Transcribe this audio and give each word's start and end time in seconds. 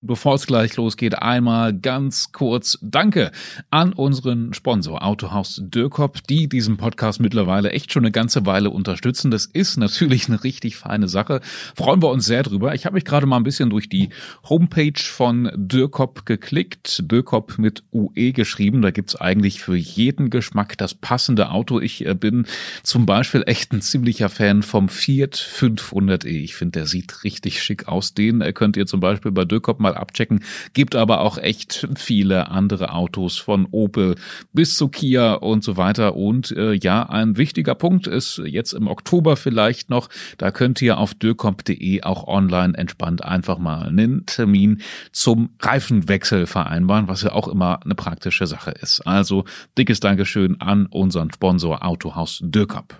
Bevor 0.00 0.36
es 0.36 0.46
gleich 0.46 0.76
losgeht, 0.76 1.18
einmal 1.18 1.76
ganz 1.76 2.30
kurz 2.30 2.78
Danke 2.82 3.32
an 3.70 3.92
unseren 3.92 4.54
Sponsor 4.54 5.04
Autohaus 5.04 5.60
Dürkop, 5.60 6.24
die 6.28 6.48
diesen 6.48 6.76
Podcast 6.76 7.18
mittlerweile 7.18 7.72
echt 7.72 7.92
schon 7.92 8.04
eine 8.04 8.12
ganze 8.12 8.46
Weile 8.46 8.70
unterstützen. 8.70 9.32
Das 9.32 9.44
ist 9.44 9.76
natürlich 9.76 10.28
eine 10.28 10.44
richtig 10.44 10.76
feine 10.76 11.08
Sache. 11.08 11.40
Freuen 11.74 12.00
wir 12.00 12.10
uns 12.10 12.26
sehr 12.26 12.44
drüber. 12.44 12.76
Ich 12.76 12.86
habe 12.86 12.94
mich 12.94 13.04
gerade 13.04 13.26
mal 13.26 13.38
ein 13.38 13.42
bisschen 13.42 13.70
durch 13.70 13.88
die 13.88 14.10
Homepage 14.48 15.00
von 15.02 15.50
Dürkop 15.56 16.24
geklickt. 16.26 17.02
Dürkop 17.10 17.58
mit 17.58 17.82
UE 17.92 18.32
geschrieben. 18.32 18.82
Da 18.82 18.92
gibt's 18.92 19.16
eigentlich 19.16 19.62
für 19.62 19.74
jeden 19.74 20.30
Geschmack 20.30 20.78
das 20.78 20.94
passende 20.94 21.50
Auto. 21.50 21.80
Ich 21.80 22.06
äh, 22.06 22.14
bin 22.14 22.46
zum 22.84 23.04
Beispiel 23.04 23.42
echt 23.46 23.72
ein 23.72 23.80
ziemlicher 23.80 24.28
Fan 24.28 24.62
vom 24.62 24.88
Fiat 24.88 25.34
500e. 25.34 26.28
Ich 26.28 26.54
finde, 26.54 26.78
der 26.78 26.86
sieht 26.86 27.24
richtig 27.24 27.60
schick 27.60 27.88
aus. 27.88 28.14
Den 28.14 28.42
äh, 28.42 28.52
könnt 28.52 28.76
ihr 28.76 28.86
zum 28.86 29.00
Beispiel 29.00 29.32
bei 29.32 29.44
Dürkop 29.44 29.80
mal 29.80 29.87
mal 29.88 29.96
abchecken. 29.96 30.44
Gibt 30.74 30.94
aber 30.94 31.20
auch 31.20 31.38
echt 31.38 31.88
viele 31.96 32.50
andere 32.50 32.92
Autos 32.92 33.38
von 33.38 33.66
Opel 33.70 34.16
bis 34.52 34.76
zu 34.76 34.88
Kia 34.88 35.34
und 35.34 35.64
so 35.64 35.76
weiter. 35.76 36.16
Und 36.16 36.50
äh, 36.52 36.72
ja, 36.72 37.08
ein 37.08 37.36
wichtiger 37.36 37.74
Punkt 37.74 38.06
ist 38.06 38.40
jetzt 38.44 38.72
im 38.72 38.86
Oktober 38.86 39.36
vielleicht 39.36 39.90
noch, 39.90 40.08
da 40.36 40.50
könnt 40.50 40.82
ihr 40.82 40.98
auf 40.98 41.14
dürcomp.de 41.14 42.02
auch 42.02 42.26
online 42.26 42.76
entspannt 42.76 43.24
einfach 43.24 43.58
mal 43.58 43.88
einen 43.88 44.26
Termin 44.26 44.82
zum 45.12 45.50
Reifenwechsel 45.60 46.46
vereinbaren, 46.46 47.08
was 47.08 47.22
ja 47.22 47.32
auch 47.32 47.48
immer 47.48 47.80
eine 47.84 47.94
praktische 47.94 48.46
Sache 48.46 48.70
ist. 48.70 49.06
Also 49.06 49.44
dickes 49.76 50.00
Dankeschön 50.00 50.60
an 50.60 50.86
unseren 50.86 51.32
Sponsor 51.32 51.84
Autohaus 51.84 52.40
Dürcomp. 52.42 52.94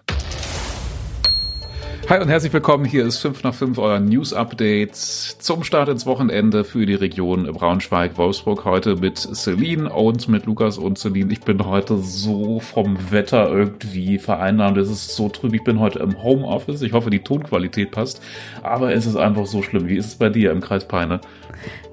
Hi 2.09 2.19
und 2.23 2.29
herzlich 2.29 2.55
willkommen. 2.55 2.87
Hier 2.87 3.05
ist 3.05 3.19
5 3.19 3.43
nach 3.43 3.53
5, 3.53 3.77
euer 3.77 4.01
News 4.01 4.33
Update 4.33 4.97
zum 4.97 5.63
Start 5.63 5.91
ins 5.91 6.07
Wochenende 6.07 6.65
für 6.65 6.87
die 6.87 6.95
Region 6.95 7.45
Braunschweig-Wolfsburg. 7.53 8.65
Heute 8.65 8.97
mit 8.97 9.19
Celine 9.19 9.93
und 9.93 10.27
mit 10.27 10.47
Lukas 10.47 10.79
und 10.79 10.97
Celine. 10.97 11.31
Ich 11.31 11.41
bin 11.41 11.67
heute 11.67 11.99
so 11.99 12.61
vom 12.61 13.11
Wetter 13.11 13.51
irgendwie 13.51 14.19
vereinnahmt. 14.19 14.79
Es 14.79 14.89
ist 14.89 15.17
so 15.17 15.29
trüb. 15.29 15.53
Ich 15.53 15.65
bin 15.65 15.81
heute 15.81 15.99
im 15.99 16.23
Homeoffice. 16.23 16.81
Ich 16.81 16.95
hoffe, 16.95 17.11
die 17.11 17.19
Tonqualität 17.19 17.91
passt. 17.91 18.23
Aber 18.63 18.95
es 18.95 19.05
ist 19.05 19.17
einfach 19.17 19.45
so 19.45 19.61
schlimm. 19.61 19.87
Wie 19.87 19.99
ist 19.99 20.07
es 20.07 20.15
bei 20.15 20.31
dir 20.31 20.51
im 20.53 20.63
Kreis 20.63 20.89
Peine? 20.89 21.21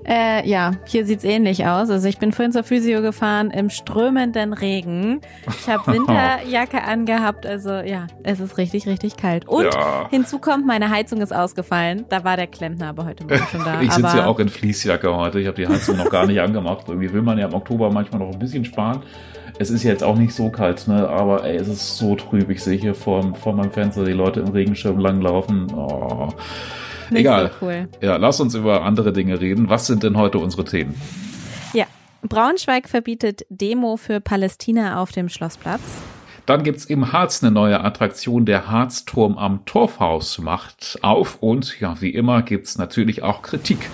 Äh, 0.08 0.48
ja, 0.48 0.72
hier 0.86 1.06
sieht's 1.06 1.24
ähnlich 1.24 1.66
aus. 1.66 1.90
Also 1.90 2.08
ich 2.08 2.20
bin 2.20 2.32
vorhin 2.32 2.52
zur 2.52 2.64
Physio 2.64 3.02
gefahren 3.02 3.50
im 3.50 3.72
strömenden 3.72 4.54
Regen. 4.54 5.22
Ich 5.48 5.68
habe 5.68 5.88
Winterjacke 5.94 6.84
angehabt. 6.84 7.46
Also 7.46 7.72
ja, 7.72 8.06
es 8.24 8.40
ist 8.40 8.58
richtig, 8.58 8.88
richtig 8.88 9.18
kalt. 9.18 9.48
Und 9.48 9.66
ja. 9.66 10.08
hinzu 10.12 10.38
kommt, 10.38 10.68
meine 10.68 10.92
Heizung 10.92 11.22
ist 11.22 11.34
ausgefallen. 11.34 12.06
Da 12.10 12.24
war 12.24 12.38
der 12.38 12.48
Klempner 12.48 12.90
aber 12.90 13.06
heute 13.06 13.24
Morgen 13.24 13.48
schon 13.52 13.64
da. 13.66 13.82
ich 13.82 13.92
sitze 13.92 14.18
ja 14.18 14.26
auch 14.28 14.40
in 14.40 14.50
Fließjacke 14.50 15.16
heute. 15.16 15.40
Ich 15.40 15.48
habe 15.48 15.56
die 15.56 15.68
Heizung 15.68 15.98
noch 15.98 16.10
gar 16.12 16.28
nicht 16.28 16.40
angemacht. 16.42 16.86
Irgendwie 16.88 17.12
will 17.12 17.24
man 17.24 17.40
ja 17.40 17.48
im 17.48 17.54
Oktober 17.56 17.92
manchmal 17.92 18.20
noch 18.20 18.32
ein 18.32 18.40
bisschen 18.40 18.64
sparen. 18.64 19.02
Es 19.58 19.70
ist 19.70 19.84
jetzt 19.84 20.04
auch 20.04 20.18
nicht 20.18 20.34
so 20.34 20.50
kalt, 20.50 20.88
ne? 20.88 21.08
aber 21.08 21.46
ey, 21.46 21.56
es 21.56 21.70
ist 21.70 21.98
so 21.98 22.16
trüb. 22.16 22.50
Ich 22.50 22.62
sehe 22.62 22.78
hier 22.78 22.94
vor, 22.94 23.34
vor 23.36 23.54
meinem 23.54 23.72
Fenster 23.72 24.04
die 24.04 24.12
Leute 24.12 24.42
im 24.42 24.50
Regenschirm 24.50 25.00
langlaufen. 25.00 25.74
Oh. 25.74 26.30
Nicht 27.10 27.22
Egal. 27.22 27.52
So 27.60 27.66
cool. 27.66 27.90
Ja, 28.02 28.18
lass 28.18 28.40
uns 28.40 28.56
über 28.56 28.84
andere 28.84 29.14
Dinge 29.14 29.40
reden. 29.40 29.70
Was 29.70 29.88
sind 29.88 30.04
denn 30.04 30.18
heute 30.18 30.40
unsere 30.40 30.66
Themen? 30.66 30.96
Ja, 31.74 31.86
Braunschweig 32.22 32.90
verbietet 32.90 33.46
Demo 33.50 33.98
für 33.98 34.20
Palästina 34.20 35.02
auf 35.02 35.12
dem 35.12 35.30
Schlossplatz. 35.30 35.82
Dann 36.46 36.64
gibt's 36.64 36.86
im 36.86 37.12
Harz 37.12 37.44
eine 37.44 37.52
neue 37.52 37.84
Attraktion. 37.84 38.46
Der 38.46 38.70
Harzturm 38.70 39.38
am 39.38 39.66
Torfhaus 39.66 40.38
macht 40.38 41.00
auf. 41.02 41.38
Und 41.42 41.80
ja, 41.80 42.00
wie 42.02 42.12
immer 42.12 42.44
gibt's 42.44 42.78
natürlich 42.78 43.24
auch 43.24 43.42
Kritik. 43.42 43.90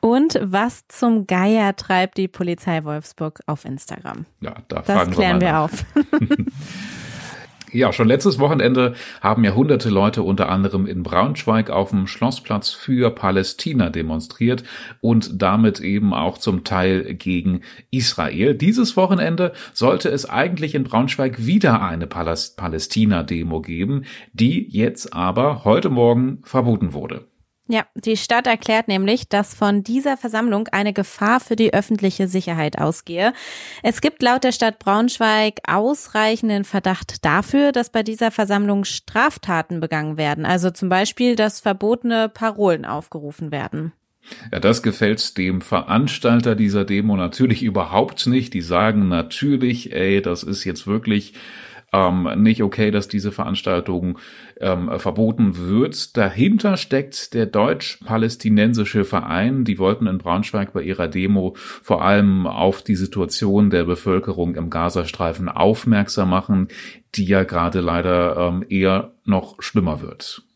Und 0.00 0.38
was 0.42 0.86
zum 0.88 1.26
Geier 1.26 1.74
treibt 1.76 2.18
die 2.18 2.28
Polizei 2.28 2.84
Wolfsburg 2.84 3.40
auf 3.46 3.64
Instagram? 3.64 4.26
Ja, 4.40 4.54
da 4.68 4.82
das 4.82 5.10
klären 5.10 5.40
wir, 5.40 5.48
wir 5.48 5.58
auf. 5.58 5.84
Ja, 7.72 7.92
schon 7.92 8.08
letztes 8.08 8.38
Wochenende 8.38 8.94
haben 9.20 9.44
ja 9.44 9.54
hunderte 9.54 9.90
Leute 9.90 10.22
unter 10.22 10.48
anderem 10.48 10.86
in 10.86 11.02
Braunschweig 11.02 11.68
auf 11.68 11.90
dem 11.90 12.06
Schlossplatz 12.06 12.70
für 12.70 13.10
Palästina 13.10 13.90
demonstriert 13.90 14.64
und 15.02 15.42
damit 15.42 15.80
eben 15.80 16.14
auch 16.14 16.38
zum 16.38 16.64
Teil 16.64 17.14
gegen 17.14 17.60
Israel. 17.90 18.54
Dieses 18.54 18.96
Wochenende 18.96 19.52
sollte 19.74 20.08
es 20.08 20.28
eigentlich 20.28 20.74
in 20.74 20.84
Braunschweig 20.84 21.44
wieder 21.44 21.82
eine 21.82 22.06
Palästina-Demo 22.06 23.60
geben, 23.60 24.04
die 24.32 24.66
jetzt 24.70 25.12
aber 25.12 25.64
heute 25.64 25.90
Morgen 25.90 26.38
verboten 26.44 26.94
wurde. 26.94 27.26
Ja, 27.70 27.84
die 27.94 28.16
Stadt 28.16 28.46
erklärt 28.46 28.88
nämlich, 28.88 29.28
dass 29.28 29.54
von 29.54 29.84
dieser 29.84 30.16
Versammlung 30.16 30.68
eine 30.68 30.94
Gefahr 30.94 31.38
für 31.38 31.54
die 31.54 31.74
öffentliche 31.74 32.26
Sicherheit 32.26 32.78
ausgehe. 32.78 33.34
Es 33.82 34.00
gibt 34.00 34.22
laut 34.22 34.42
der 34.42 34.52
Stadt 34.52 34.78
Braunschweig 34.78 35.60
ausreichenden 35.68 36.64
Verdacht 36.64 37.26
dafür, 37.26 37.72
dass 37.72 37.90
bei 37.90 38.02
dieser 38.02 38.30
Versammlung 38.30 38.84
Straftaten 38.84 39.80
begangen 39.80 40.16
werden. 40.16 40.46
Also 40.46 40.70
zum 40.70 40.88
Beispiel, 40.88 41.36
dass 41.36 41.60
verbotene 41.60 42.30
Parolen 42.30 42.86
aufgerufen 42.86 43.52
werden. 43.52 43.92
Ja, 44.50 44.60
das 44.60 44.82
gefällt 44.82 45.36
dem 45.36 45.60
Veranstalter 45.60 46.54
dieser 46.54 46.86
Demo 46.86 47.16
natürlich 47.16 47.62
überhaupt 47.62 48.26
nicht. 48.26 48.54
Die 48.54 48.62
sagen 48.62 49.08
natürlich, 49.08 49.92
ey, 49.92 50.22
das 50.22 50.42
ist 50.42 50.64
jetzt 50.64 50.86
wirklich 50.86 51.34
ähm, 51.92 52.28
nicht 52.36 52.62
okay, 52.62 52.90
dass 52.90 53.08
diese 53.08 53.32
Veranstaltung 53.32 54.18
ähm, 54.60 54.90
verboten 54.98 55.56
wird. 55.56 56.16
Dahinter 56.16 56.76
steckt 56.76 57.34
der 57.34 57.46
deutsch-palästinensische 57.46 59.04
Verein. 59.04 59.64
Die 59.64 59.78
wollten 59.78 60.06
in 60.06 60.18
Braunschweig 60.18 60.72
bei 60.72 60.82
ihrer 60.82 61.08
Demo 61.08 61.54
vor 61.56 62.02
allem 62.02 62.46
auf 62.46 62.82
die 62.82 62.96
Situation 62.96 63.70
der 63.70 63.84
Bevölkerung 63.84 64.54
im 64.54 64.70
Gazastreifen 64.70 65.48
aufmerksam 65.48 66.30
machen, 66.30 66.68
die 67.14 67.24
ja 67.24 67.44
gerade 67.44 67.80
leider 67.80 68.36
ähm, 68.36 68.64
eher 68.68 69.12
noch 69.24 69.62
schlimmer 69.62 70.02
wird. 70.02 70.47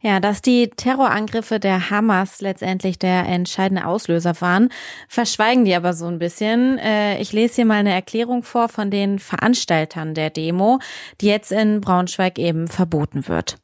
Ja, 0.00 0.20
dass 0.20 0.42
die 0.42 0.68
Terrorangriffe 0.68 1.58
der 1.58 1.90
Hamas 1.90 2.40
letztendlich 2.40 2.98
der 2.98 3.26
entscheidende 3.26 3.86
Auslöser 3.86 4.40
waren, 4.40 4.68
verschweigen 5.08 5.64
die 5.64 5.74
aber 5.74 5.94
so 5.94 6.06
ein 6.06 6.18
bisschen. 6.18 6.78
Äh, 6.78 7.18
ich 7.20 7.32
lese 7.32 7.56
hier 7.56 7.64
mal 7.64 7.78
eine 7.78 7.92
Erklärung 7.92 8.42
vor 8.42 8.68
von 8.68 8.90
den 8.90 9.18
Veranstaltern 9.18 10.14
der 10.14 10.30
Demo, 10.30 10.80
die 11.20 11.26
jetzt 11.26 11.52
in 11.52 11.80
Braunschweig 11.80 12.38
eben 12.38 12.68
verboten 12.68 13.26
wird. 13.28 13.56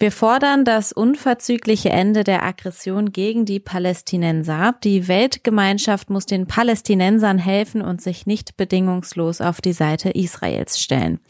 Wir 0.00 0.12
fordern 0.12 0.64
das 0.64 0.92
unverzügliche 0.92 1.90
Ende 1.90 2.24
der 2.24 2.42
Aggression 2.42 3.12
gegen 3.12 3.44
die 3.44 3.60
Palästinenser. 3.60 4.74
Die 4.82 5.08
Weltgemeinschaft 5.08 6.08
muss 6.08 6.24
den 6.24 6.46
Palästinensern 6.46 7.36
helfen 7.36 7.82
und 7.82 8.00
sich 8.00 8.24
nicht 8.24 8.56
bedingungslos 8.56 9.42
auf 9.42 9.60
die 9.60 9.74
Seite 9.74 10.08
Israels 10.08 10.80
stellen. 10.80 11.20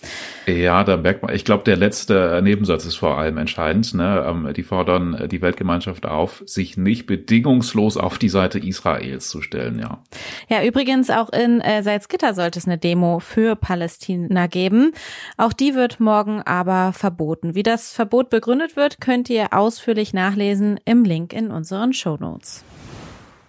Ja, 0.47 0.84
da 0.84 0.97
merkt 0.97 1.25
man, 1.25 1.34
ich 1.34 1.44
glaube, 1.44 1.64
der 1.64 1.76
letzte 1.76 2.41
Nebensatz 2.44 2.84
ist 2.84 2.94
vor 2.94 3.19
allem 3.19 3.38
entscheidend. 3.38 3.92
Ne? 3.92 4.25
Ähm, 4.25 4.54
die 4.54 4.62
fordern 4.62 5.26
die 5.28 5.42
Weltgemeinschaft 5.42 6.06
auf, 6.06 6.44
sich 6.47 6.76
nicht 6.76 7.06
bedingungslos 7.06 7.97
auf 7.97 8.19
die 8.19 8.28
Seite 8.28 8.60
Israels 8.60 9.28
zu 9.31 9.42
stellen, 9.42 9.81
ja. 9.81 10.00
Ja, 10.48 10.62
übrigens 10.62 11.10
auch 11.10 11.31
in 11.31 11.60
äh, 11.60 11.82
Salzgitter 11.82 12.34
sollte 12.34 12.60
es 12.60 12.66
eine 12.66 12.78
Demo 12.78 13.19
für 13.19 13.56
Palästina 13.56 14.47
geben. 14.47 14.92
Auch 15.37 15.52
die 15.52 15.75
wird 15.75 15.98
morgen 15.98 16.41
aber 16.42 16.92
verboten. 16.92 17.56
Wie 17.56 17.64
das 17.64 17.92
Verbot 17.92 18.31
begründet 18.31 18.59
begründet 18.60 18.76
wird, 18.76 19.00
könnt 19.00 19.31
ihr 19.31 19.53
ausführlich 19.53 20.12
nachlesen 20.12 20.78
im 20.84 21.04
Link 21.04 21.32
in 21.32 21.50
unseren 21.50 21.93
Show 21.93 22.16
Notes. 22.21 22.65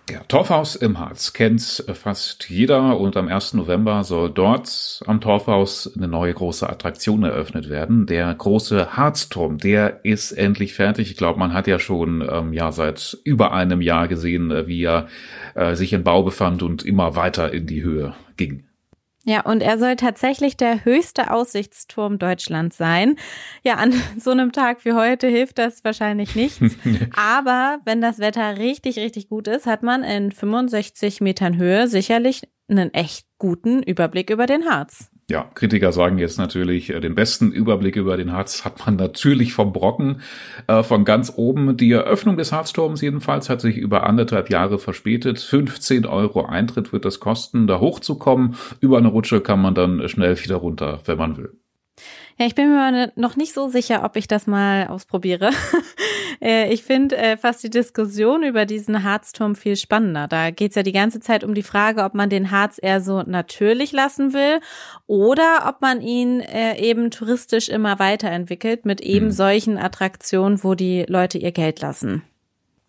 Ja, 0.10 0.20
Torfhaus 0.28 0.76
im 0.76 1.00
Harz 1.00 1.32
kennt 1.32 1.86
fast 1.94 2.50
jeder 2.50 3.00
und 3.00 3.16
am 3.16 3.28
1. 3.30 3.54
November 3.54 4.04
soll 4.04 4.30
dort 4.30 5.02
am 5.06 5.22
Torfhaus 5.22 5.92
eine 5.96 6.08
neue 6.08 6.34
große 6.34 6.68
Attraktion 6.68 7.24
eröffnet 7.24 7.70
werden. 7.70 8.08
Der 8.08 8.34
große 8.34 8.98
Harzturm, 8.98 9.58
der 9.58 10.04
ist 10.04 10.32
endlich 10.34 10.74
fertig. 10.74 11.12
Ich 11.12 11.18
glaube, 11.18 11.40
man 11.40 11.54
hat 11.54 11.68
ja 11.68 11.80
schon 11.80 12.28
ähm, 12.30 12.52
ja 12.52 12.72
seit 12.72 13.18
über 13.24 13.54
einem 13.54 13.82
Jahr 13.82 14.08
gesehen, 14.08 14.52
äh, 14.52 14.68
wie 14.68 14.84
er 14.84 15.08
äh, 15.56 15.76
sich 15.76 15.94
in 15.94 16.04
Bau 16.04 16.24
befand 16.24 16.62
und 16.62 16.84
immer 16.84 17.16
weiter 17.16 17.54
in 17.54 17.68
die 17.68 17.84
Höhe 17.84 18.14
ging. 18.36 18.66
Ja, 19.24 19.42
und 19.42 19.62
er 19.62 19.78
soll 19.78 19.96
tatsächlich 19.98 20.58
der 20.58 20.84
höchste 20.84 21.32
Aussichtsturm 21.32 22.18
Deutschlands 22.18 22.78
sein. 22.78 23.18
Ja, 23.64 23.76
an 23.76 23.94
so 24.18 24.32
einem 24.32 24.52
Tag 24.52 24.84
wie 24.84 24.94
heute 24.94 25.28
hilft 25.28 25.60
das 25.60 25.84
wahrscheinlich 25.84 26.36
nichts. 26.36 26.60
Aber 27.16 27.80
wenn 27.86 28.02
das 28.02 28.20
Wetter 28.20 28.58
richtig, 28.58 28.98
richtig 28.98 29.30
gut 29.30 29.48
ist, 29.48 29.68
hat 29.68 29.84
man 29.84 30.04
in 30.04 30.32
65 30.32 31.22
Metern 31.22 31.58
Höhe 31.58 31.88
sicherlich 31.88 32.48
einen 32.68 32.94
echt 32.94 33.28
guten 33.38 33.84
Überblick 33.84 34.30
über 34.30 34.48
den 34.48 34.66
Harz. 34.66 35.11
Ja, 35.32 35.50
Kritiker 35.56 35.94
sagen 35.94 36.18
jetzt 36.18 36.38
natürlich, 36.38 36.90
äh, 36.90 37.00
den 37.00 37.16
besten 37.16 37.54
Überblick 37.54 37.96
über 37.96 38.18
den 38.18 38.34
Harz 38.34 38.66
hat 38.66 38.86
man 38.86 38.98
natürlich 38.98 39.54
vom 39.54 39.72
Brocken, 39.72 40.20
äh, 40.68 40.84
von 40.84 41.06
ganz 41.06 41.32
oben. 41.34 41.78
Die 41.78 41.90
Eröffnung 41.90 42.36
des 42.36 42.52
Harzturms 42.52 43.00
jedenfalls 43.00 43.50
hat 43.50 43.62
sich 43.62 43.78
über 43.78 44.06
anderthalb 44.06 44.50
Jahre 44.50 44.78
verspätet. 44.78 45.40
15 45.40 46.06
Euro 46.06 46.44
Eintritt 46.44 46.92
wird 46.92 47.06
das 47.06 47.22
kosten, 47.22 47.66
da 47.66 47.80
hochzukommen. 47.80 48.58
Über 48.82 48.98
eine 48.98 49.08
Rutsche 49.08 49.40
kann 49.40 49.62
man 49.62 49.74
dann 49.74 50.10
schnell 50.10 50.38
wieder 50.44 50.58
runter, 50.58 51.00
wenn 51.06 51.18
man 51.18 51.38
will. 51.38 51.54
Ja, 52.38 52.46
ich 52.46 52.56
bin 52.56 52.70
mir 52.70 53.14
noch 53.16 53.38
nicht 53.38 53.54
so 53.54 53.70
sicher, 53.70 54.04
ob 54.04 54.18
ich 54.18 54.28
das 54.28 54.48
mal 54.48 54.88
ausprobiere. 54.88 55.52
Äh, 56.42 56.74
ich 56.74 56.84
finde 56.84 57.18
äh, 57.18 57.38
fast 57.38 57.64
die 57.64 57.70
Diskussion 57.70 58.44
über 58.44 58.66
diesen 58.66 59.04
Harzturm 59.04 59.56
viel 59.56 59.76
spannender. 59.76 60.28
Da 60.28 60.52
geht 60.52 60.72
es 60.72 60.76
ja 60.76 60.84
die 60.84 60.92
ganze 60.92 61.20
Zeit 61.20 61.44
um 61.44 61.54
die 61.54 61.64
Frage, 61.64 62.04
ob 62.04 62.14
man 62.14 62.30
den 62.30 62.52
Harz 62.52 62.80
eher 62.82 63.02
so 63.02 63.24
natürlich 63.24 63.92
lassen 63.92 64.34
will 64.34 64.60
oder 65.08 65.66
ob 65.68 65.82
man 65.82 66.02
ihn 66.02 66.42
äh, 66.42 66.78
eben 66.78 67.12
touristisch 67.12 67.70
immer 67.70 68.00
weiterentwickelt 68.00 68.86
mit 68.86 69.02
eben 69.02 69.28
hm. 69.28 69.32
solchen 69.32 69.78
Attraktionen, 69.78 70.64
wo 70.64 70.76
die 70.76 71.06
Leute 71.08 71.38
ihr 71.38 71.52
Geld 71.52 71.82
lassen. 71.82 72.24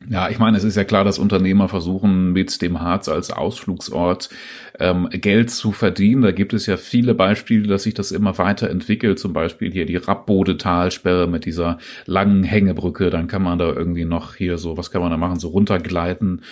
Ja, 0.08 0.28
ich 0.28 0.38
meine, 0.38 0.56
es 0.56 0.64
ist 0.64 0.76
ja 0.76 0.84
klar, 0.84 1.04
dass 1.04 1.18
Unternehmer 1.18 1.68
versuchen, 1.68 2.32
mit 2.32 2.60
dem 2.62 2.80
Harz 2.80 3.08
als 3.08 3.30
Ausflugsort 3.30 4.30
ähm, 4.78 5.08
Geld 5.10 5.50
zu 5.50 5.72
verdienen. 5.72 6.22
Da 6.22 6.32
gibt 6.32 6.52
es 6.52 6.66
ja 6.66 6.76
viele 6.76 7.14
Beispiele, 7.14 7.68
dass 7.68 7.84
sich 7.84 7.94
das 7.94 8.10
immer 8.10 8.36
weiterentwickelt. 8.38 9.18
Zum 9.18 9.32
Beispiel 9.32 9.70
hier 9.70 9.86
die 9.86 9.96
Rappbode-Talsperre 9.96 11.26
mit 11.26 11.44
dieser 11.44 11.78
langen 12.06 12.42
Hängebrücke. 12.42 13.10
Dann 13.10 13.28
kann 13.28 13.42
man 13.42 13.58
da 13.58 13.72
irgendwie 13.72 14.04
noch 14.04 14.34
hier 14.34 14.58
so, 14.58 14.76
was 14.76 14.90
kann 14.90 15.02
man 15.02 15.10
da 15.10 15.16
machen, 15.16 15.38
so 15.38 15.48
runtergleiten. 15.48 16.42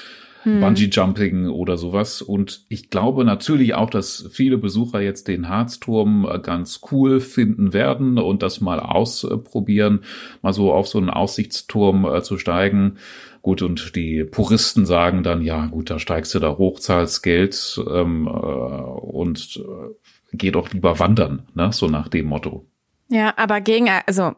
Hm. 0.42 0.60
Bungee-Jumping 0.60 1.48
oder 1.48 1.76
sowas. 1.76 2.22
Und 2.22 2.64
ich 2.68 2.90
glaube 2.90 3.24
natürlich 3.24 3.74
auch, 3.74 3.90
dass 3.90 4.28
viele 4.30 4.56
Besucher 4.56 5.00
jetzt 5.00 5.28
den 5.28 5.48
Harzturm 5.48 6.26
äh, 6.30 6.38
ganz 6.38 6.80
cool 6.90 7.20
finden 7.20 7.72
werden 7.72 8.18
und 8.18 8.42
das 8.42 8.60
mal 8.60 8.80
ausprobieren, 8.80 10.00
mal 10.42 10.52
so 10.52 10.72
auf 10.72 10.88
so 10.88 10.98
einen 10.98 11.10
Aussichtsturm 11.10 12.04
äh, 12.06 12.22
zu 12.22 12.38
steigen. 12.38 12.96
Gut, 13.42 13.62
und 13.62 13.96
die 13.96 14.24
Puristen 14.24 14.86
sagen 14.86 15.22
dann, 15.22 15.42
ja 15.42 15.66
gut, 15.66 15.90
da 15.90 15.98
steigst 15.98 16.34
du 16.34 16.38
da 16.40 16.56
hoch, 16.56 16.78
zahlst 16.78 17.22
Geld 17.22 17.82
ähm, 17.90 18.26
äh, 18.26 18.30
und 18.30 19.56
äh, 19.56 19.94
geh 20.32 20.50
doch 20.50 20.72
lieber 20.72 20.98
wandern, 20.98 21.48
ne? 21.54 21.72
so 21.72 21.86
nach 21.86 22.08
dem 22.08 22.26
Motto. 22.26 22.66
Ja, 23.08 23.34
aber 23.36 23.60
gegen, 23.60 23.88
also 24.06 24.32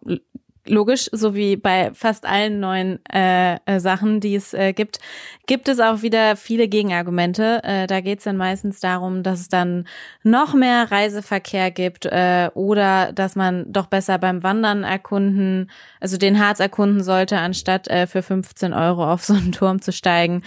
logisch, 0.67 1.09
so 1.13 1.35
wie 1.35 1.57
bei 1.57 1.91
fast 1.95 2.25
allen 2.25 2.61
neuen 2.61 3.01
äh, 3.13 3.57
äh, 3.67 3.81
Sachen, 3.81 4.21
die 4.21 4.37
es 4.37 4.55
äh, 4.55 4.73
gibt, 4.73 5.01
gibt 5.47 5.69
es 5.69 5.81
auch 5.81 6.03
wieder 6.03 6.37
viele 6.37 6.69
Gegenargumente. 6.69 7.61
Äh, 7.65 7.87
da 7.87 8.01
geht 8.01 8.19
es 8.19 8.25
dann 8.25 8.37
meistens 8.37 8.81
darum, 8.81 9.23
dass 9.23 9.41
es 9.41 9.49
dann 9.49 9.87
noch 10.23 10.55
mehr 10.55 10.91
Reiseverkehr 10.91 11.71
gibt 11.71 12.07
äh, 12.07 12.51
oder 12.55 13.13
dass 13.13 13.35
man 13.35 13.73
doch 13.73 13.87
besser 13.87 14.19
beim 14.19 14.43
Wandern 14.43 14.85
erkunden, 14.85 15.71
also 16.01 16.17
den 16.17 16.39
Harz 16.39 16.61
erkunden 16.61 17.03
sollte, 17.03 17.39
anstatt 17.39 17.89
äh, 17.89 18.07
für 18.07 18.23
15 18.23 18.73
Euro 18.73 19.11
auf 19.11 19.25
so 19.25 19.35
einen 19.35 19.53
Turm 19.53 19.81
zu 19.81 19.93
steigen. 19.93 20.43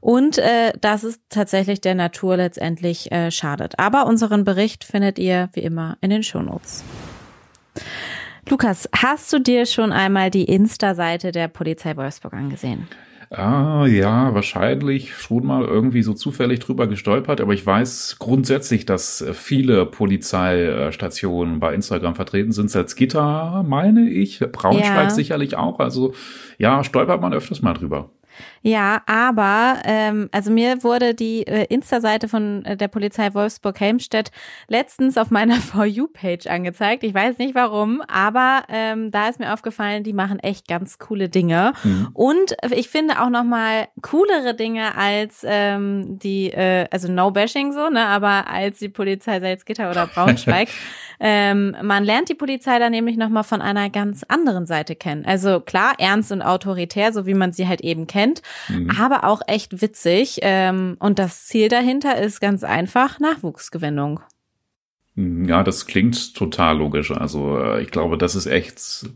Und 0.00 0.38
äh, 0.38 0.72
dass 0.80 1.04
es 1.04 1.20
tatsächlich 1.28 1.80
der 1.80 1.94
Natur 1.94 2.36
letztendlich 2.36 3.12
äh, 3.12 3.30
schadet. 3.30 3.78
Aber 3.78 4.06
unseren 4.06 4.44
Bericht 4.44 4.84
findet 4.84 5.18
ihr 5.18 5.48
wie 5.52 5.60
immer 5.60 5.96
in 6.00 6.10
den 6.10 6.22
Shownotes. 6.22 6.84
Lukas, 8.48 8.88
hast 8.96 9.32
du 9.32 9.38
dir 9.38 9.66
schon 9.66 9.92
einmal 9.92 10.30
die 10.30 10.44
Insta-Seite 10.44 11.32
der 11.32 11.48
Polizei 11.48 11.96
Wolfsburg 11.96 12.32
angesehen? 12.32 12.88
Ah, 13.32 13.86
ja, 13.86 14.34
wahrscheinlich 14.34 15.14
schon 15.14 15.46
mal 15.46 15.62
irgendwie 15.62 16.02
so 16.02 16.14
zufällig 16.14 16.58
drüber 16.58 16.88
gestolpert, 16.88 17.40
aber 17.40 17.54
ich 17.54 17.64
weiß 17.64 18.16
grundsätzlich, 18.18 18.86
dass 18.86 19.24
viele 19.34 19.86
Polizeistationen 19.86 21.60
bei 21.60 21.72
Instagram 21.72 22.16
vertreten 22.16 22.50
sind. 22.50 22.72
Salzgitter 22.72 23.64
meine 23.64 24.10
ich, 24.10 24.40
Braunschweig 24.40 25.04
ja. 25.04 25.10
sicherlich 25.10 25.56
auch. 25.56 25.78
Also 25.78 26.12
ja, 26.58 26.82
stolpert 26.82 27.20
man 27.20 27.32
öfters 27.32 27.62
mal 27.62 27.74
drüber. 27.74 28.10
Ja, 28.62 29.02
aber 29.06 29.80
ähm, 29.84 30.28
also 30.32 30.50
mir 30.50 30.82
wurde 30.82 31.14
die 31.14 31.46
äh, 31.46 31.64
Insta-Seite 31.68 32.28
von 32.28 32.64
äh, 32.64 32.76
der 32.76 32.88
Polizei 32.88 33.32
Wolfsburg-Helmstedt 33.32 34.30
letztens 34.68 35.16
auf 35.16 35.30
meiner 35.30 35.54
For 35.60 35.84
You-Page 35.84 36.46
angezeigt. 36.46 37.04
Ich 37.04 37.14
weiß 37.14 37.38
nicht 37.38 37.54
warum, 37.54 38.02
aber 38.02 38.64
ähm, 38.68 39.10
da 39.10 39.28
ist 39.28 39.40
mir 39.40 39.52
aufgefallen, 39.52 40.04
die 40.04 40.12
machen 40.12 40.38
echt 40.38 40.68
ganz 40.68 40.98
coole 40.98 41.28
Dinge. 41.28 41.72
Mhm. 41.82 42.08
Und 42.12 42.56
ich 42.70 42.88
finde 42.88 43.20
auch 43.20 43.30
noch 43.30 43.44
mal 43.44 43.88
coolere 44.02 44.54
Dinge 44.54 44.96
als 44.96 45.44
ähm, 45.46 46.18
die, 46.18 46.52
äh, 46.52 46.86
also 46.90 47.10
No 47.10 47.30
Bashing 47.30 47.72
so, 47.72 47.88
ne, 47.88 48.06
aber 48.06 48.48
als 48.48 48.78
die 48.78 48.88
Polizei 48.88 49.40
Salzgitter 49.40 49.90
oder 49.90 50.06
Braunschweig. 50.06 50.68
Ähm, 51.22 51.76
man 51.82 52.02
lernt 52.02 52.30
die 52.30 52.34
Polizei 52.34 52.78
dann 52.78 52.92
nämlich 52.92 53.18
nochmal 53.18 53.44
von 53.44 53.60
einer 53.60 53.90
ganz 53.90 54.24
anderen 54.28 54.64
Seite 54.64 54.96
kennen. 54.96 55.26
Also 55.26 55.60
klar, 55.60 55.92
ernst 55.98 56.32
und 56.32 56.40
autoritär, 56.40 57.12
so 57.12 57.26
wie 57.26 57.34
man 57.34 57.52
sie 57.52 57.68
halt 57.68 57.82
eben 57.82 58.06
kennt, 58.06 58.19
mhm. 58.68 58.90
aber 58.98 59.24
auch 59.24 59.42
echt 59.46 59.82
witzig. 59.82 60.38
Ähm, 60.42 60.96
und 61.00 61.18
das 61.18 61.46
Ziel 61.46 61.68
dahinter 61.68 62.16
ist 62.18 62.40
ganz 62.40 62.64
einfach 62.64 63.18
Nachwuchsgewinnung. 63.18 64.20
Ja, 65.16 65.64
das 65.64 65.86
klingt 65.86 66.34
total 66.34 66.78
logisch. 66.78 67.10
Also 67.10 67.58
äh, 67.58 67.82
ich 67.82 67.90
glaube, 67.90 68.16
das 68.16 68.36
ist 68.36 68.46
echt 68.46 69.10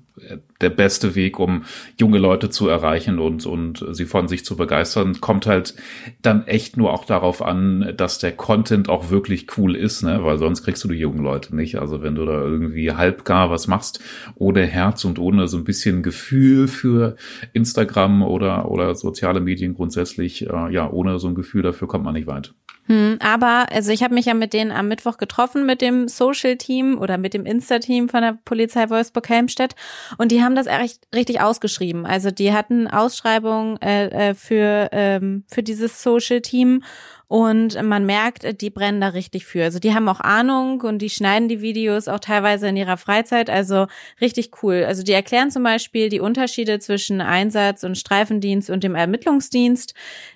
der 0.60 0.70
beste 0.70 1.14
Weg, 1.14 1.38
um 1.38 1.64
junge 1.96 2.18
Leute 2.18 2.50
zu 2.50 2.68
erreichen 2.68 3.18
und, 3.18 3.46
und 3.46 3.84
sie 3.92 4.04
von 4.04 4.26
sich 4.26 4.44
zu 4.44 4.56
begeistern. 4.56 5.20
Kommt 5.20 5.46
halt 5.46 5.74
dann 6.20 6.46
echt 6.46 6.76
nur 6.76 6.92
auch 6.92 7.04
darauf 7.04 7.42
an, 7.42 7.94
dass 7.96 8.18
der 8.18 8.32
Content 8.32 8.88
auch 8.88 9.10
wirklich 9.10 9.46
cool 9.56 9.76
ist, 9.76 10.02
ne? 10.02 10.24
weil 10.24 10.38
sonst 10.38 10.64
kriegst 10.64 10.82
du 10.82 10.88
die 10.88 10.98
jungen 10.98 11.22
Leute 11.22 11.54
nicht. 11.54 11.76
Also 11.76 12.02
wenn 12.02 12.16
du 12.16 12.24
da 12.26 12.42
irgendwie 12.42 12.92
halbgar 12.92 13.50
was 13.50 13.68
machst, 13.68 14.00
ohne 14.34 14.66
Herz 14.66 15.04
und 15.04 15.18
ohne 15.18 15.46
so 15.46 15.58
ein 15.58 15.64
bisschen 15.64 16.02
Gefühl 16.02 16.66
für 16.68 17.16
Instagram 17.52 18.22
oder, 18.22 18.70
oder 18.70 18.94
soziale 18.96 19.40
Medien 19.40 19.74
grundsätzlich, 19.74 20.48
äh, 20.48 20.72
ja, 20.72 20.90
ohne 20.90 21.18
so 21.20 21.28
ein 21.28 21.34
Gefühl 21.36 21.62
dafür 21.62 21.86
kommt 21.86 22.04
man 22.04 22.14
nicht 22.14 22.26
weit. 22.26 22.52
Hm, 22.86 23.18
aber 23.20 23.66
also 23.72 23.90
ich 23.92 24.02
habe 24.02 24.12
mich 24.12 24.26
ja 24.26 24.34
mit 24.34 24.52
denen 24.52 24.70
am 24.70 24.88
Mittwoch 24.88 25.16
getroffen 25.16 25.64
mit 25.64 25.80
dem 25.80 26.06
Social 26.06 26.56
Team 26.56 26.98
oder 26.98 27.16
mit 27.16 27.32
dem 27.32 27.46
Insta 27.46 27.78
Team 27.78 28.10
von 28.10 28.20
der 28.20 28.38
Polizei 28.44 28.90
Wolfsburg 28.90 29.28
Helmstedt 29.28 29.74
und 30.18 30.30
die 30.30 30.42
haben 30.42 30.54
das 30.54 30.66
echt 30.66 31.00
richtig 31.14 31.40
ausgeschrieben. 31.40 32.04
Also 32.04 32.30
die 32.30 32.52
hatten 32.52 32.86
Ausschreibungen 32.86 33.80
äh, 33.80 34.30
äh, 34.30 34.34
für 34.34 34.90
ähm, 34.92 35.44
für 35.48 35.62
dieses 35.62 36.02
Social 36.02 36.42
Team 36.42 36.82
und 37.26 37.82
man 37.82 38.04
merkt, 38.06 38.60
die 38.60 38.70
brennen 38.70 39.00
da 39.00 39.08
richtig 39.08 39.46
für. 39.46 39.64
Also 39.64 39.78
die 39.78 39.94
haben 39.94 40.08
auch 40.08 40.20
Ahnung 40.20 40.82
und 40.82 40.98
die 40.98 41.10
schneiden 41.10 41.48
die 41.48 41.62
Videos 41.62 42.06
auch 42.08 42.20
teilweise 42.20 42.68
in 42.68 42.76
ihrer 42.76 42.96
Freizeit. 42.96 43.48
Also 43.48 43.86
richtig 44.20 44.62
cool. 44.62 44.84
Also 44.86 45.02
die 45.02 45.12
erklären 45.12 45.50
zum 45.50 45.62
Beispiel 45.62 46.08
die 46.08 46.20
Unterschiede 46.20 46.78
zwischen 46.78 47.20
Einsatz 47.20 47.82
und 47.82 47.96
Streifendienst 47.96 48.70
und 48.70 48.84
dem 48.84 48.94
Ermittlungsdienst 48.94 49.94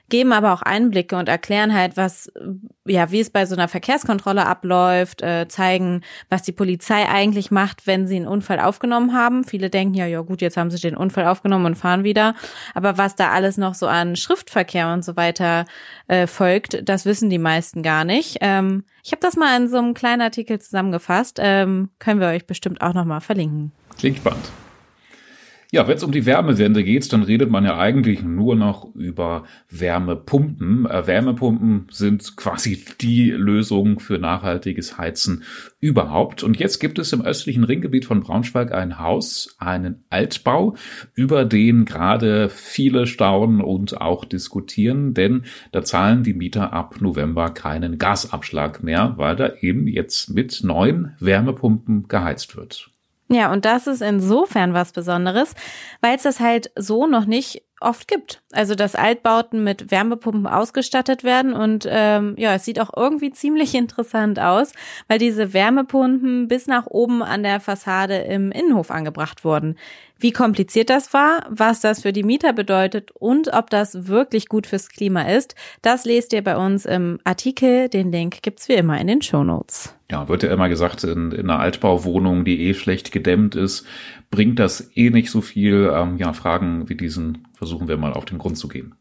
geben 0.08 0.32
aber 0.32 0.52
auch 0.52 0.62
Einblicke 0.62 1.16
und 1.16 1.28
erklären 1.28 1.74
halt, 1.74 1.96
was, 1.96 2.32
ja, 2.86 3.10
wie 3.10 3.20
es 3.20 3.30
bei 3.30 3.44
so 3.44 3.54
einer 3.54 3.68
Verkehrskontrolle 3.68 4.46
abläuft, 4.46 5.22
äh, 5.22 5.48
zeigen, 5.48 6.02
was 6.30 6.42
die 6.42 6.52
Polizei 6.52 7.06
eigentlich 7.06 7.50
macht, 7.50 7.86
wenn 7.86 8.06
sie 8.06 8.16
einen 8.16 8.26
Unfall 8.26 8.60
aufgenommen 8.60 9.12
haben. 9.12 9.44
Viele 9.44 9.68
denken 9.68 9.94
ja, 9.94 10.06
ja 10.06 10.22
gut, 10.22 10.40
jetzt 10.40 10.56
haben 10.56 10.70
sie 10.70 10.80
den 10.80 10.96
Unfall 10.96 11.26
aufgenommen 11.26 11.66
und 11.66 11.74
fahren 11.76 12.04
wieder. 12.04 12.34
Aber 12.74 12.96
was 12.96 13.16
da 13.16 13.30
alles 13.30 13.58
noch 13.58 13.74
so 13.74 13.86
an 13.86 14.16
Schriftverkehr 14.16 14.92
und 14.92 15.04
so 15.04 15.16
weiter 15.16 15.66
äh, 16.06 16.26
folgt, 16.26 16.77
das 16.82 17.04
wissen 17.04 17.30
die 17.30 17.38
meisten 17.38 17.82
gar 17.82 18.04
nicht. 18.04 18.38
Ähm, 18.40 18.84
ich 19.04 19.12
habe 19.12 19.20
das 19.20 19.36
mal 19.36 19.56
in 19.60 19.68
so 19.68 19.78
einem 19.78 19.94
kleinen 19.94 20.22
Artikel 20.22 20.60
zusammengefasst. 20.60 21.38
Ähm, 21.40 21.90
können 21.98 22.20
wir 22.20 22.28
euch 22.28 22.46
bestimmt 22.46 22.80
auch 22.80 22.94
nochmal 22.94 23.20
verlinken. 23.20 23.72
Klingt 23.98 24.18
spannend. 24.18 24.50
Ja, 25.70 25.86
wenn 25.86 25.98
es 25.98 26.02
um 26.02 26.12
die 26.12 26.24
Wärmewende 26.24 26.82
geht, 26.82 27.12
dann 27.12 27.22
redet 27.22 27.50
man 27.50 27.62
ja 27.66 27.76
eigentlich 27.76 28.22
nur 28.22 28.56
noch 28.56 28.94
über 28.94 29.44
Wärmepumpen. 29.68 30.86
Äh, 30.86 31.06
Wärmepumpen 31.06 31.88
sind 31.90 32.38
quasi 32.38 32.86
die 33.02 33.30
Lösung 33.32 34.00
für 34.00 34.18
nachhaltiges 34.18 34.96
Heizen 34.96 35.42
überhaupt. 35.78 36.42
Und 36.42 36.58
jetzt 36.58 36.78
gibt 36.78 36.98
es 36.98 37.12
im 37.12 37.20
östlichen 37.20 37.64
Ringgebiet 37.64 38.06
von 38.06 38.20
Braunschweig 38.20 38.72
ein 38.72 38.98
Haus, 38.98 39.56
einen 39.58 40.04
Altbau, 40.08 40.74
über 41.14 41.44
den 41.44 41.84
gerade 41.84 42.48
viele 42.48 43.06
staunen 43.06 43.60
und 43.60 44.00
auch 44.00 44.24
diskutieren, 44.24 45.12
denn 45.12 45.44
da 45.72 45.84
zahlen 45.84 46.22
die 46.22 46.32
Mieter 46.32 46.72
ab 46.72 47.02
November 47.02 47.50
keinen 47.50 47.98
Gasabschlag 47.98 48.82
mehr, 48.82 49.12
weil 49.18 49.36
da 49.36 49.52
eben 49.60 49.86
jetzt 49.86 50.30
mit 50.30 50.64
neuen 50.64 51.14
Wärmepumpen 51.20 52.08
geheizt 52.08 52.56
wird. 52.56 52.90
Ja, 53.30 53.52
und 53.52 53.66
das 53.66 53.86
ist 53.86 54.00
insofern 54.00 54.72
was 54.72 54.92
Besonderes, 54.92 55.54
weil 56.00 56.16
es 56.16 56.22
das 56.22 56.40
halt 56.40 56.70
so 56.76 57.06
noch 57.06 57.26
nicht 57.26 57.62
oft 57.80 58.08
gibt. 58.08 58.42
Also 58.52 58.74
dass 58.74 58.94
Altbauten 58.94 59.62
mit 59.62 59.90
Wärmepumpen 59.90 60.46
ausgestattet 60.46 61.24
werden 61.24 61.52
und 61.52 61.86
ähm, 61.88 62.34
ja, 62.38 62.54
es 62.54 62.64
sieht 62.64 62.80
auch 62.80 62.90
irgendwie 62.96 63.30
ziemlich 63.30 63.74
interessant 63.76 64.40
aus, 64.40 64.72
weil 65.08 65.18
diese 65.18 65.52
Wärmepumpen 65.52 66.48
bis 66.48 66.66
nach 66.66 66.86
oben 66.86 67.22
an 67.22 67.42
der 67.42 67.60
Fassade 67.60 68.16
im 68.16 68.50
Innenhof 68.50 68.90
angebracht 68.90 69.44
wurden. 69.44 69.76
Wie 70.18 70.32
kompliziert 70.32 70.88
das 70.88 71.12
war, 71.12 71.46
was 71.50 71.80
das 71.80 72.02
für 72.02 72.12
die 72.12 72.24
Mieter 72.24 72.54
bedeutet 72.54 73.10
und 73.12 73.52
ob 73.52 73.68
das 73.68 74.08
wirklich 74.08 74.48
gut 74.48 74.66
fürs 74.66 74.88
Klima 74.88 75.22
ist, 75.22 75.54
das 75.82 76.06
lest 76.06 76.32
ihr 76.32 76.42
bei 76.42 76.56
uns 76.56 76.86
im 76.86 77.20
Artikel. 77.24 77.88
Den 77.88 78.10
Link 78.10 78.42
gibt's 78.42 78.68
wie 78.68 78.74
immer 78.74 78.98
in 78.98 79.06
den 79.06 79.22
Shownotes. 79.22 79.97
Ja, 80.10 80.28
wird 80.28 80.42
ja 80.42 80.50
immer 80.50 80.70
gesagt, 80.70 81.04
in, 81.04 81.32
in 81.32 81.50
einer 81.50 81.58
Altbauwohnung, 81.58 82.44
die 82.44 82.66
eh 82.66 82.74
schlecht 82.74 83.12
gedämmt 83.12 83.54
ist, 83.54 83.86
bringt 84.30 84.58
das 84.58 84.90
eh 84.96 85.10
nicht 85.10 85.30
so 85.30 85.42
viel. 85.42 85.90
Ähm, 85.92 86.16
ja, 86.16 86.32
Fragen 86.32 86.88
wie 86.88 86.96
diesen 86.96 87.46
versuchen 87.54 87.88
wir 87.88 87.98
mal 87.98 88.14
auf 88.14 88.24
den 88.24 88.38
Grund 88.38 88.56
zu 88.56 88.68
gehen. 88.68 88.94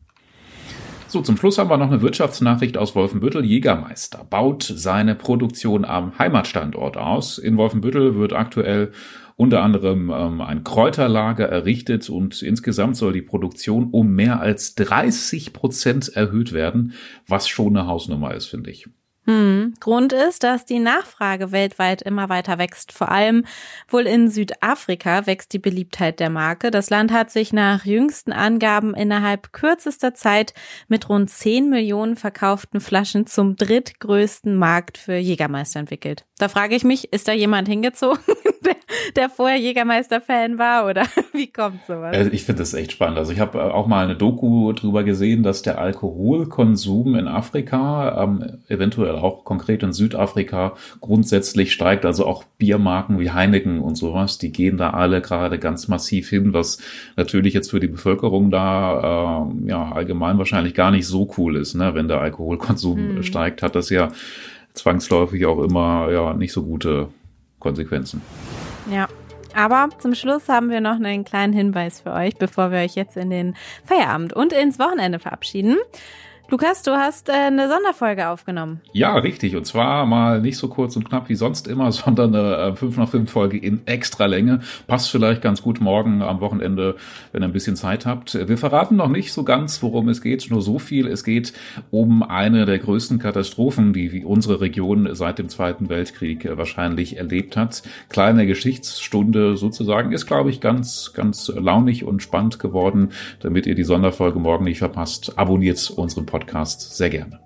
So, 1.10 1.22
zum 1.22 1.38
Schluss 1.38 1.58
haben 1.58 1.70
wir 1.70 1.78
noch 1.78 1.88
eine 1.88 2.02
Wirtschaftsnachricht 2.02 2.78
aus 2.78 2.94
Wolfenbüttel. 2.94 3.46
Jägermeister 3.46 4.26
baut 4.30 4.64
seine 4.64 5.16
Produktion 5.16 5.86
am 5.86 6.20
Heimatstandort 6.20 6.98
aus. 6.98 7.38
In 7.38 7.56
Wolfenbüttel 7.56 8.16
wird 8.16 8.34
aktuell 8.34 8.92
unter 9.38 9.64
anderem 9.64 10.12
ähm, 10.14 10.42
ein 10.42 10.66
Kräuterlager 10.66 11.48
errichtet 11.48 12.10
und 12.10 12.42
insgesamt 12.42 12.98
soll 12.98 13.14
die 13.14 13.22
Produktion 13.22 13.88
um 13.92 14.10
mehr 14.10 14.42
als 14.42 14.76
30 14.76 15.54
Prozent 15.54 16.10
erhöht 16.10 16.52
werden, 16.52 16.92
was 17.26 17.48
schon 17.48 17.78
eine 17.78 17.88
Hausnummer 17.88 18.34
ist, 18.34 18.48
finde 18.48 18.72
ich. 18.72 18.90
Hm. 19.28 19.74
Grund 19.82 20.14
ist, 20.14 20.44
dass 20.44 20.64
die 20.64 20.80
Nachfrage 20.80 21.52
weltweit 21.52 22.02
immer 22.02 22.30
weiter 22.30 22.58
wächst. 22.58 22.94
Vor 22.94 23.12
allem 23.12 23.44
wohl 23.90 24.08
in 24.08 24.30
Südafrika 24.30 25.26
wächst 25.26 25.52
die 25.52 25.60
Beliebtheit 25.60 26.22
der 26.22 26.30
Marke. 26.30 26.72
Das 26.72 26.90
Land 26.90 27.12
hat 27.12 27.30
sich 27.30 27.52
nach 27.52 27.84
jüngsten 27.84 28.32
Angaben 28.32 28.94
innerhalb 28.96 29.52
kürzester 29.52 30.14
Zeit 30.14 30.54
mit 30.88 31.10
rund 31.10 31.30
10 31.30 31.70
Millionen 31.70 32.16
verkauften 32.16 32.80
Flaschen 32.80 33.28
zum 33.28 33.58
drittgrößten 33.58 34.56
Markt 34.56 34.98
für 34.98 35.16
Jägermeister 35.16 35.82
entwickelt. 35.82 36.26
Da 36.38 36.48
frage 36.48 36.76
ich 36.76 36.86
mich, 36.86 37.12
ist 37.12 37.28
da 37.28 37.34
jemand 37.34 37.68
hingezogen, 37.68 38.24
der, 38.68 38.76
der 39.16 39.30
vorher 39.30 39.58
Jägermeister-Fan 39.58 40.58
war 40.58 40.88
oder 40.88 41.04
wie 41.34 41.48
kommt 41.48 41.80
sowas? 41.88 42.16
Also 42.16 42.32
ich 42.32 42.44
finde 42.44 42.60
das 42.60 42.74
echt 42.74 42.92
spannend. 42.92 43.18
Also 43.18 43.32
ich 43.32 43.40
habe 43.40 43.74
auch 43.74 43.88
mal 43.88 44.04
eine 44.04 44.16
Doku 44.16 44.72
drüber 44.74 45.04
gesehen, 45.04 45.44
dass 45.44 45.62
der 45.62 45.80
Alkoholkonsum 45.80 47.16
in 47.16 47.28
Afrika 47.28 48.24
ähm, 48.24 48.60
eventuell 48.68 49.16
auch 49.16 49.44
konkret 49.44 49.84
in 49.84 49.94
Südafrika 49.94 50.74
grundsätzlich 51.02 51.74
steigt. 51.74 52.06
Also 52.06 52.26
auch 52.26 52.44
Biermarken 52.58 53.20
wie 53.20 53.32
Heineken 53.32 53.80
und 53.80 53.96
sowas, 53.96 54.38
die 54.38 54.52
gehen 54.52 54.78
da 54.78 54.92
alle 54.92 55.22
gerade 55.22 55.60
ganz 55.60 55.88
massiv 55.88 56.30
hin, 56.30 56.54
was 56.54 56.80
natürlich 57.16 57.54
jetzt 57.54 57.72
für 57.72 57.80
die 57.80 57.88
Bevölkerung 57.88 58.52
da 58.52 59.48
äh, 59.64 59.70
ja 59.70 59.92
allgemein 59.92 60.38
wahrscheinlich 60.38 60.74
gar 60.74 60.92
nicht 60.92 61.08
so 61.08 61.32
cool 61.38 61.56
ist, 61.56 61.76
ne? 61.76 61.94
wenn 61.94 62.08
der 62.08 62.22
Alkoholkonsum 62.22 62.98
hm. 62.98 63.24
steigt, 63.24 63.62
hat 63.62 63.76
das 63.76 63.90
ja 63.90 64.10
zwangsläufig 64.74 65.46
auch 65.46 65.64
immer 65.64 66.10
ja 66.12 66.34
nicht 66.34 66.54
so 66.54 66.64
gute 66.64 67.10
Konsequenzen. 67.60 68.22
Ja. 68.90 69.08
Aber 69.56 69.90
zum 69.98 70.14
Schluss 70.14 70.50
haben 70.50 70.70
wir 70.70 70.82
noch 70.82 70.96
einen 70.96 71.26
kleinen 71.26 71.54
Hinweis 71.54 72.02
für 72.02 72.14
euch, 72.14 72.36
bevor 72.36 72.72
wir 72.72 72.80
euch 72.80 72.96
jetzt 72.96 73.18
in 73.18 73.30
den 73.30 73.56
Feierabend 73.86 74.34
und 74.34 74.54
ins 74.54 74.78
Wochenende 74.78 75.20
verabschieden. 75.20 75.78
Lukas, 76.50 76.82
du 76.82 76.92
hast 76.92 77.28
äh, 77.28 77.34
eine 77.34 77.68
Sonderfolge 77.68 78.30
aufgenommen. 78.30 78.80
Ja, 78.94 79.18
richtig. 79.18 79.58
Und 79.58 79.66
zwar 79.66 80.06
mal 80.06 80.40
nicht 80.40 80.58
so 80.58 80.70
kurz 80.70 80.96
und 80.96 81.04
knapp 81.04 81.28
wie 81.28 81.36
sonst 81.36 81.68
immer, 81.68 81.92
sondern 81.92 82.34
eine 82.34 82.56
äh, 82.72 82.76
5 82.76 82.96
nach 82.96 83.10
5 83.10 83.30
Folge 83.30 83.58
in 83.58 83.82
extra 83.86 84.28
Länge. 84.28 84.62
Passt 84.88 85.12
vielleicht 85.12 85.42
ganz 85.42 85.62
gut 85.62 85.82
morgen 85.82 86.22
am 86.22 86.40
Wochenende, 86.40 86.96
wenn 87.34 87.44
ihr 87.44 87.50
ein 87.50 87.52
bisschen 87.52 87.76
Zeit 87.76 88.06
habt. 88.06 88.34
Wir 88.48 88.58
verraten 88.58 88.96
noch 88.96 89.10
nicht 89.10 89.34
so 89.34 89.44
ganz, 89.44 89.84
worum 89.84 90.08
es 90.08 90.22
geht. 90.22 90.50
Nur 90.50 90.62
so 90.62 90.80
viel. 90.80 91.08
Es 91.08 91.26
geht 91.26 91.52
um 91.92 92.24
eine 92.24 92.66
der 92.66 92.80
größten 92.80 93.20
Katastrophen, 93.20 93.92
die 93.92 94.24
unsere 94.24 94.62
Region 94.62 95.10
seit 95.16 95.40
dem 95.40 95.50
Zweiten 95.50 95.90
Weltkrieg 95.90 96.46
äh, 96.46 96.58
wahrscheinlich 96.58 97.18
erlebt 97.18 97.58
hat. 97.58 97.84
Kleine 98.08 98.48
Geschichtsstunde 98.48 99.58
sozusagen 99.58 100.14
ist, 100.14 100.28
glaube 100.28 100.50
ich, 100.50 100.62
ganz, 100.62 101.12
ganz 101.14 101.52
launig 101.54 102.06
und 102.06 102.24
spannend 102.24 102.58
geworden. 102.58 103.10
Damit 103.42 103.68
ihr 103.68 103.76
die 103.76 103.84
Sonderfolge 103.84 104.40
morgen 104.40 104.64
nicht 104.64 104.80
verpasst, 104.80 105.38
abonniert 105.38 105.92
unseren 105.92 106.26
Podcast 106.26 106.37
Podcast 106.40 106.96
sehr 106.96 107.10
gerne. 107.10 107.40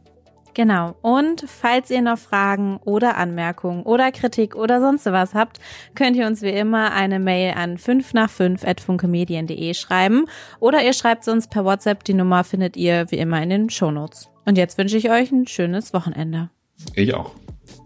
Genau. 0.54 0.96
Und 1.02 1.46
falls 1.48 1.90
ihr 1.90 2.02
noch 2.02 2.18
Fragen 2.18 2.78
oder 2.84 3.18
Anmerkungen 3.18 3.84
oder 3.84 4.12
Kritik 4.12 4.56
oder 4.56 4.82
sonst 4.82 5.06
was 5.06 5.34
habt, 5.34 5.60
könnt 5.96 6.18
ihr 6.18 6.28
uns 6.28 6.42
wie 6.42 6.50
immer 6.50 6.92
eine 6.92 7.20
Mail 7.20 7.54
an 7.56 7.78
5 7.78 8.14
nach 8.14 8.30
5 8.30 8.66
at 8.66 8.82
funkemedien.de 8.82 9.74
schreiben 9.74 10.26
oder 10.60 10.84
ihr 10.84 10.94
schreibt 10.94 11.28
uns 11.28 11.48
per 11.48 11.64
WhatsApp. 11.64 12.04
Die 12.04 12.14
Nummer 12.14 12.44
findet 12.44 12.76
ihr 12.76 13.10
wie 13.10 13.18
immer 13.18 13.42
in 13.42 13.50
den 13.50 13.70
Shownotes. 13.70 14.30
Und 14.46 14.58
jetzt 14.58 14.78
wünsche 14.78 14.98
ich 14.98 15.10
euch 15.10 15.32
ein 15.32 15.48
schönes 15.48 15.94
Wochenende. 15.94 16.50
Ich 16.96 17.14
auch. 17.14 17.32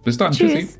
Bis 0.03 0.17
dann. 0.17 0.31
Tschüss. 0.31 0.53
Tschüssi. 0.53 0.79